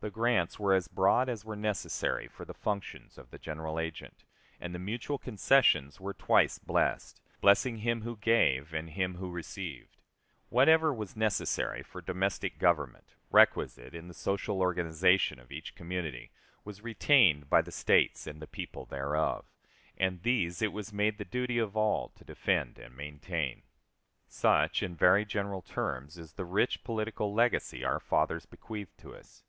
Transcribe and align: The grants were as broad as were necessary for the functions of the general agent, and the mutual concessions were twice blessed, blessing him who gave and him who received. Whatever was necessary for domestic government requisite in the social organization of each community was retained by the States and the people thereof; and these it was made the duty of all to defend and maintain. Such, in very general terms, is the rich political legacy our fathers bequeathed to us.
The 0.00 0.10
grants 0.10 0.58
were 0.58 0.74
as 0.74 0.86
broad 0.86 1.30
as 1.30 1.46
were 1.46 1.56
necessary 1.56 2.28
for 2.28 2.44
the 2.44 2.52
functions 2.52 3.16
of 3.16 3.30
the 3.30 3.38
general 3.38 3.80
agent, 3.80 4.22
and 4.60 4.74
the 4.74 4.78
mutual 4.78 5.16
concessions 5.16 5.98
were 5.98 6.12
twice 6.12 6.58
blessed, 6.58 7.22
blessing 7.40 7.78
him 7.78 8.02
who 8.02 8.18
gave 8.18 8.74
and 8.74 8.90
him 8.90 9.14
who 9.14 9.30
received. 9.30 9.96
Whatever 10.50 10.92
was 10.92 11.16
necessary 11.16 11.82
for 11.82 12.02
domestic 12.02 12.58
government 12.58 13.14
requisite 13.30 13.94
in 13.94 14.08
the 14.08 14.12
social 14.12 14.60
organization 14.60 15.38
of 15.40 15.50
each 15.50 15.74
community 15.74 16.30
was 16.66 16.82
retained 16.84 17.48
by 17.48 17.62
the 17.62 17.72
States 17.72 18.26
and 18.26 18.42
the 18.42 18.46
people 18.46 18.84
thereof; 18.84 19.46
and 19.96 20.22
these 20.22 20.60
it 20.60 20.74
was 20.74 20.92
made 20.92 21.16
the 21.16 21.24
duty 21.24 21.56
of 21.56 21.78
all 21.78 22.10
to 22.10 22.26
defend 22.26 22.78
and 22.78 22.94
maintain. 22.94 23.62
Such, 24.28 24.82
in 24.82 24.94
very 24.94 25.24
general 25.24 25.62
terms, 25.62 26.18
is 26.18 26.34
the 26.34 26.44
rich 26.44 26.84
political 26.84 27.32
legacy 27.32 27.82
our 27.86 28.00
fathers 28.00 28.44
bequeathed 28.44 28.98
to 28.98 29.14
us. 29.16 29.44